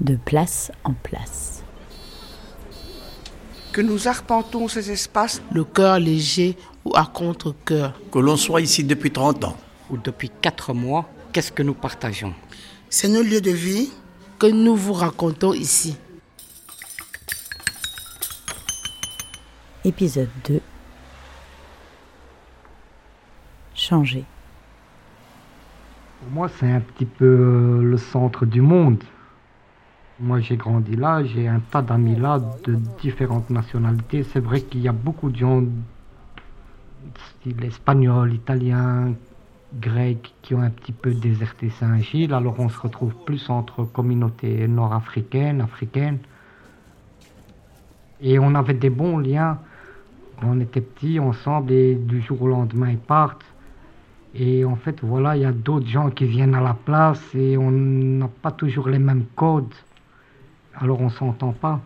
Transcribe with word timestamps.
de 0.00 0.16
place 0.16 0.72
en 0.84 0.92
place. 0.92 1.62
Que 3.72 3.80
nous 3.80 4.08
arpentons 4.08 4.66
ces 4.68 4.90
espaces, 4.90 5.40
le 5.52 5.64
cœur 5.64 6.00
léger 6.00 6.56
ou 6.84 6.96
à 6.96 7.06
contre-cœur. 7.06 7.98
Que 8.10 8.18
l'on 8.18 8.36
soit 8.36 8.60
ici 8.60 8.82
depuis 8.82 9.10
30 9.10 9.44
ans. 9.44 9.56
Ou 9.90 9.96
depuis 9.96 10.30
4 10.40 10.72
mois, 10.74 11.08
qu'est-ce 11.32 11.52
que 11.52 11.62
nous 11.62 11.74
partageons? 11.74 12.34
C'est 12.88 13.08
nos 13.08 13.22
lieux 13.22 13.40
de 13.40 13.50
vie 13.50 13.90
que 14.38 14.46
nous 14.46 14.74
vous 14.74 14.92
racontons 14.92 15.52
ici. 15.52 15.96
Épisode 19.84 20.28
2 20.48 20.60
Changer. 23.74 24.24
Pour 26.20 26.30
moi, 26.32 26.50
c'est 26.58 26.70
un 26.70 26.80
petit 26.80 27.06
peu 27.06 27.24
euh, 27.24 27.82
le 27.82 27.96
centre 27.96 28.44
du 28.44 28.60
monde. 28.60 29.02
Moi, 30.22 30.40
j'ai 30.40 30.58
grandi 30.58 30.96
là, 30.96 31.24
j'ai 31.24 31.48
un 31.48 31.60
tas 31.60 31.80
d'amis 31.80 32.14
là 32.14 32.38
de 32.66 32.74
différentes 33.00 33.48
nationalités. 33.48 34.22
C'est 34.22 34.40
vrai 34.40 34.60
qu'il 34.60 34.82
y 34.82 34.88
a 34.88 34.92
beaucoup 34.92 35.30
de 35.30 35.36
gens, 35.36 35.62
style 37.16 37.64
espagnol, 37.64 38.34
italien, 38.34 39.14
grec, 39.74 40.34
qui 40.42 40.54
ont 40.54 40.60
un 40.60 40.68
petit 40.68 40.92
peu 40.92 41.14
déserté 41.14 41.70
Saint-Gilles. 41.70 42.34
Alors, 42.34 42.56
on 42.58 42.68
se 42.68 42.78
retrouve 42.78 43.14
plus 43.24 43.48
entre 43.48 43.84
communautés 43.84 44.68
nord-africaines, 44.68 45.62
africaines. 45.62 46.18
Et 48.20 48.38
on 48.38 48.54
avait 48.54 48.74
des 48.74 48.90
bons 48.90 49.16
liens. 49.16 49.58
On 50.42 50.60
était 50.60 50.82
petits 50.82 51.18
ensemble 51.18 51.72
et 51.72 51.94
du 51.94 52.20
jour 52.20 52.42
au 52.42 52.48
lendemain, 52.48 52.90
ils 52.90 52.98
partent. 52.98 53.46
Et 54.34 54.66
en 54.66 54.76
fait, 54.76 55.00
voilà, 55.02 55.34
il 55.34 55.42
y 55.42 55.46
a 55.46 55.52
d'autres 55.52 55.88
gens 55.88 56.10
qui 56.10 56.26
viennent 56.26 56.54
à 56.54 56.60
la 56.60 56.74
place 56.74 57.22
et 57.34 57.56
on 57.56 57.70
n'a 57.70 58.28
pas 58.28 58.50
toujours 58.50 58.90
les 58.90 58.98
mêmes 58.98 59.24
codes. 59.34 59.72
Alors 60.76 61.00
on 61.00 61.10
s'entend 61.10 61.52
pas. 61.52 61.80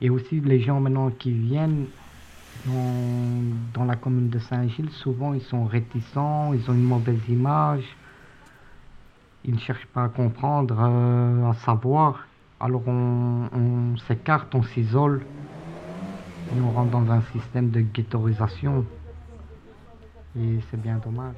Et 0.00 0.10
aussi 0.10 0.40
les 0.40 0.60
gens 0.60 0.80
maintenant 0.80 1.10
qui 1.10 1.32
viennent 1.32 1.86
dans, 3.74 3.84
la 3.84 3.96
commune 3.96 4.28
de 4.28 4.38
Saint-Gilles, 4.38 4.90
souvent 4.90 5.34
ils 5.34 5.42
sont 5.42 5.64
réticents, 5.64 6.52
ils 6.52 6.70
ont 6.70 6.74
une 6.74 6.82
mauvaise 6.82 7.20
image. 7.28 7.84
Ils 9.44 9.54
ne 9.54 9.58
cherchent 9.58 9.86
pas 9.86 10.04
à 10.04 10.08
comprendre, 10.08 10.76
euh, 10.78 11.50
à 11.50 11.54
savoir. 11.54 12.26
Alors 12.58 12.86
on, 12.88 13.94
s'écarte, 14.08 14.54
on 14.54 14.62
s'isole 14.62 15.24
et 16.56 16.60
on 16.60 16.70
rentre 16.70 16.90
dans 16.90 17.10
un 17.10 17.20
système 17.32 17.70
de 17.70 17.80
ghettoisation. 17.80 18.84
Et 20.38 20.58
c'est 20.70 20.80
bien 20.80 20.98
dommage. 20.98 21.36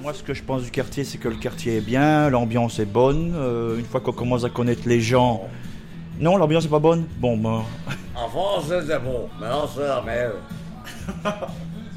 Moi, 0.00 0.14
ce 0.14 0.22
que 0.22 0.34
je 0.34 0.42
pense 0.42 0.62
du 0.62 0.70
quartier, 0.70 1.04
c'est 1.04 1.18
que 1.18 1.28
le 1.28 1.36
quartier 1.36 1.76
est 1.76 1.80
bien, 1.80 2.28
l'ambiance 2.30 2.78
est 2.78 2.86
bonne. 2.86 3.34
Euh, 3.36 3.78
une 3.78 3.84
fois 3.84 4.00
qu'on 4.00 4.12
commence 4.12 4.44
à 4.44 4.50
connaître 4.50 4.88
les 4.88 5.00
gens. 5.00 5.48
Non, 6.20 6.36
l'ambiance 6.36 6.66
est 6.66 6.68
pas 6.68 6.78
bonne 6.78 7.06
Bon, 7.18 7.36
ben. 7.36 7.62
Avant, 8.16 8.60
c'était 8.60 8.98
bon. 8.98 9.28
Maintenant, 9.40 9.66
c'est 9.74 9.86
la 9.86 10.02
merde. 10.02 10.34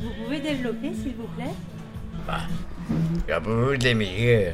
Vous 0.02 0.23
pouvez 0.23 0.40
développer, 0.40 0.94
s'il 0.94 1.16
vous 1.16 1.28
plaît? 1.36 1.53
Bah, 2.28 2.42
A 3.31 3.39
beaucoup 3.39 3.78
d'émigrés. 3.78 4.53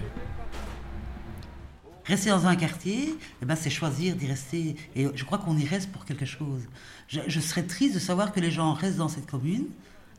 Rester 2.05 2.29
dans 2.29 2.47
un 2.47 2.55
quartier, 2.55 3.15
eh 3.41 3.45
ben, 3.45 3.55
c'est 3.55 3.69
choisir 3.69 4.15
d'y 4.15 4.27
rester. 4.27 4.75
Et 4.95 5.07
je 5.13 5.23
crois 5.23 5.37
qu'on 5.37 5.57
y 5.57 5.65
reste 5.65 5.91
pour 5.91 6.05
quelque 6.05 6.25
chose. 6.25 6.63
Je, 7.07 7.39
serais 7.39 7.63
triste 7.63 7.93
de 7.93 7.99
savoir 7.99 8.31
que 8.31 8.39
les 8.39 8.51
gens 8.51 8.73
restent 8.73 8.97
dans 8.97 9.07
cette 9.07 9.29
commune 9.29 9.65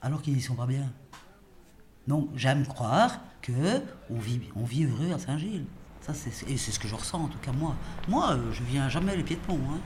alors 0.00 0.22
qu'ils 0.22 0.34
n'y 0.34 0.40
sont 0.40 0.54
pas 0.54 0.66
bien. 0.66 0.90
Donc 2.06 2.28
j'aime 2.34 2.66
croire 2.66 3.20
que 3.40 3.52
on 4.10 4.18
vit, 4.18 4.40
on 4.56 4.64
vit 4.64 4.84
heureux 4.84 5.12
à 5.12 5.18
Saint-Gilles. 5.18 5.64
Ça, 6.00 6.14
c'est, 6.14 6.50
et 6.50 6.56
c'est 6.56 6.72
ce 6.72 6.78
que 6.78 6.88
je 6.88 6.94
ressens, 6.94 7.22
en 7.22 7.28
tout 7.28 7.38
cas 7.38 7.52
moi. 7.52 7.76
Moi, 8.08 8.32
euh, 8.32 8.52
je 8.52 8.62
viens 8.64 8.88
jamais 8.88 9.16
les 9.16 9.22
pieds 9.22 9.36
de 9.36 9.40
pont. 9.40 9.60
Hein. 9.70 9.78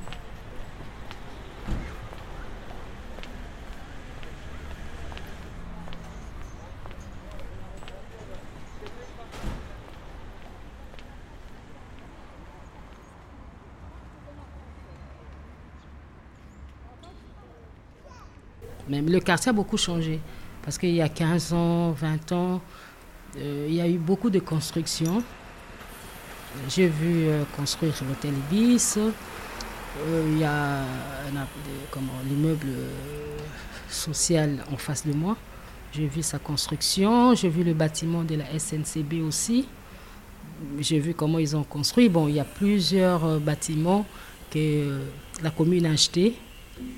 Même 18.89 19.07
le 19.09 19.21
quartier 19.21 19.51
a 19.51 19.53
beaucoup 19.53 19.77
changé. 19.77 20.21
Parce 20.63 20.79
qu'il 20.79 20.95
y 20.95 21.03
a 21.03 21.09
15 21.09 21.53
ans, 21.53 21.93
20 21.93 22.33
ans, 22.33 22.61
euh, 23.39 23.67
il 23.69 23.75
y 23.75 23.81
a 23.81 23.89
eu 23.89 23.99
beaucoup 23.99 24.31
de 24.31 24.39
constructions. 24.39 25.23
J'ai 26.69 26.89
vu 26.89 27.27
euh, 27.27 27.45
construire 27.57 27.95
l'hôtel 28.09 28.33
Ibis. 28.51 28.97
Euh, 28.99 30.29
il 30.33 30.39
y 30.39 30.45
a 30.45 30.83
l'immeuble 32.29 32.67
social 33.89 34.65
en 34.73 34.77
face 34.77 35.07
de 35.07 35.13
moi. 35.13 35.37
J'ai 35.93 36.07
vu 36.07 36.23
sa 36.23 36.39
construction. 36.39 37.35
J'ai 37.35 37.49
vu 37.49 37.63
le 37.63 37.75
bâtiment 37.75 38.23
de 38.23 38.35
la 38.35 38.47
SNCB 38.59 39.23
aussi. 39.27 39.69
J'ai 40.79 40.99
vu 40.99 41.15
comment 41.15 41.39
ils 41.39 41.57
ont 41.57 41.65
construit. 41.65 42.09
Bon, 42.09 42.29
il 42.29 42.35
y 42.35 42.41
a 42.41 42.45
plusieurs 42.45 43.41
bâtiments 43.41 44.07
que 44.51 45.01
la 45.43 45.51
commune 45.51 45.87
a 45.87 45.93
achetés 45.93 46.37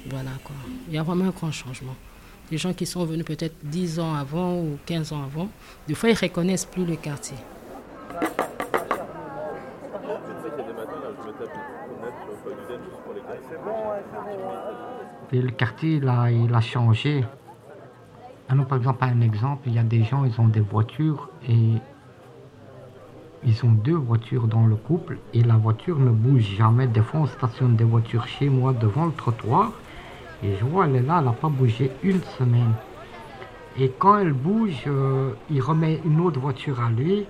voilà 0.09 0.31
quoi. 0.45 0.57
Il 0.89 0.95
y 0.95 0.99
a 0.99 1.03
vraiment 1.03 1.25
un 1.27 1.31
grand 1.31 1.53
changement. 1.53 1.95
Les 2.51 2.59
gens 2.59 2.73
qui 2.73 2.87
sont 2.87 3.05
venus 3.05 3.25
peut-être 3.25 3.57
10 3.63 4.01
ans 4.01 4.15
avant 4.15 4.57
ou 4.57 4.79
15 4.87 5.13
ans 5.13 5.23
avant, 5.25 5.49
des 5.87 5.95
fois 5.95 6.09
ils 6.09 6.15
ne 6.15 6.19
reconnaissent 6.19 6.65
plus 6.65 6.85
le 6.85 6.97
quartier. 6.97 7.37
Le 15.31 15.51
quartier, 15.51 15.97
il 15.97 16.09
a, 16.09 16.31
il 16.31 16.55
a 16.55 16.61
changé. 16.61 17.25
Par 18.49 18.79
exemple, 18.79 19.05
un 19.05 19.21
exemple, 19.21 19.65
il 19.67 19.75
y 19.75 19.79
a 19.79 19.83
des 19.83 20.03
gens, 20.03 20.25
ils 20.25 20.41
ont 20.41 20.49
des 20.49 20.61
voitures 20.61 21.29
et 21.47 21.75
ils 23.45 23.65
ont 23.65 23.71
deux 23.71 23.95
voitures 23.95 24.47
dans 24.47 24.67
le 24.67 24.77
couple 24.77 25.19
et 25.33 25.43
la 25.43 25.57
voiture 25.57 25.99
ne 25.99 26.11
bouge 26.11 26.43
jamais. 26.57 26.87
Des 26.87 27.03
fois, 27.03 27.21
on 27.21 27.27
stationne 27.27 27.77
des 27.77 27.85
voitures 27.85 28.27
chez 28.27 28.49
moi 28.49 28.73
devant 28.73 29.07
le 29.07 29.13
trottoir 29.13 29.73
et 30.43 30.57
je 30.57 30.65
vois, 30.65 30.87
elle 30.87 30.97
est 30.97 31.03
là, 31.03 31.19
elle 31.19 31.27
n'a 31.27 31.33
pas 31.33 31.49
bougé 31.49 31.91
une 32.03 32.23
semaine. 32.39 32.73
Et 33.79 33.93
quand 33.99 34.19
elle 34.19 34.33
bouge, 34.33 34.85
euh, 34.87 35.33
il 35.51 35.61
remet 35.61 36.01
une 36.05 36.21
autre 36.21 36.41
voiture 36.41 36.81
à 36.81 36.91
lui 36.91 37.27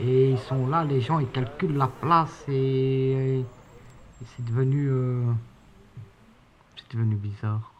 et 0.00 0.30
ils 0.30 0.38
sont 0.38 0.66
là, 0.66 0.84
les 0.84 1.00
gens, 1.00 1.18
ils 1.18 1.28
calculent 1.28 1.76
la 1.76 1.88
place 1.88 2.44
et, 2.48 3.42
c'est 4.36 4.44
devenu, 4.44 4.88
euh, 4.90 5.22
c'est 6.76 6.96
devenu 6.96 7.16
bizarre. 7.16 7.72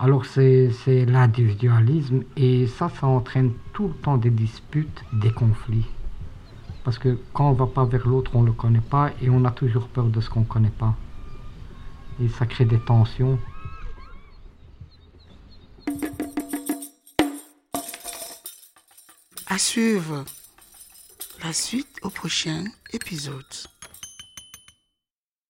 Alors 0.00 0.26
c'est 0.26 0.70
l'individualisme 1.06 2.22
et 2.36 2.68
ça, 2.68 2.88
ça 2.88 3.08
entraîne 3.08 3.52
tout 3.72 3.88
le 3.88 3.94
temps 3.94 4.16
des 4.16 4.30
disputes, 4.30 5.02
des 5.12 5.32
conflits. 5.32 5.86
Parce 6.84 6.98
que 6.98 7.18
quand 7.32 7.50
on 7.50 7.52
va 7.52 7.66
pas 7.66 7.84
vers 7.84 8.06
l'autre, 8.06 8.30
on 8.34 8.42
ne 8.42 8.46
le 8.46 8.52
connaît 8.52 8.80
pas 8.80 9.10
et 9.20 9.28
on 9.28 9.44
a 9.44 9.50
toujours 9.50 9.88
peur 9.88 10.04
de 10.04 10.20
ce 10.20 10.30
qu'on 10.30 10.40
ne 10.40 10.44
connaît 10.44 10.70
pas. 10.70 10.94
Et 12.22 12.28
ça 12.28 12.46
crée 12.46 12.64
des 12.64 12.78
tensions. 12.78 13.40
À 19.48 19.58
suivre 19.58 20.24
la 21.42 21.52
suite 21.52 21.98
au 22.02 22.10
prochain 22.10 22.64
épisode. 22.92 23.44